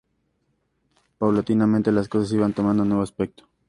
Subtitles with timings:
[1.19, 3.43] Paulatinamente las cosas iban tomando nuevo aspecto.